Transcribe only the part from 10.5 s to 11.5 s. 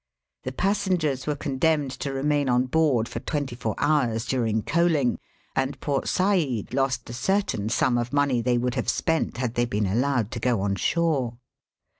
on shore.